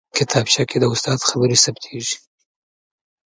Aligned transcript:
کتابچه 0.17 0.63
کې 0.69 0.77
د 0.79 0.83
استاد 0.93 1.19
خبرې 1.29 1.57
ثبتېږي 1.63 2.17